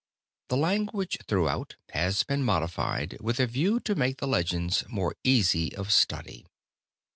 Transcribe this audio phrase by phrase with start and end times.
[0.49, 5.75] The language throughout has been modified with a view to making the legends more easy
[5.75, 6.47] of study.